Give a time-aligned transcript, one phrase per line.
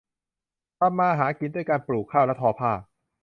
[0.79, 2.71] ทำมาหากินด้วยการปลูกข้าวและทอผ้า